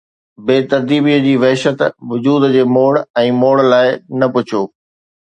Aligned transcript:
بي 0.45 0.57
ترتيبيءَ 0.71 1.19
جي 1.25 1.33
وحشت، 1.43 1.79
وجود 2.11 2.43
جي 2.57 2.63
موڙ 2.75 2.91
۽ 3.25 3.27
موڙ 3.45 3.55
لاءِ 3.71 3.89
نه 4.19 4.27
پڇو 4.35 4.61